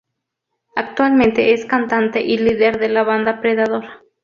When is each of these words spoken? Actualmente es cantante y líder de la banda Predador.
Actualmente 0.75 1.53
es 1.53 1.67
cantante 1.67 2.21
y 2.21 2.39
líder 2.39 2.79
de 2.79 2.89
la 2.89 3.03
banda 3.03 3.39
Predador. 3.39 3.83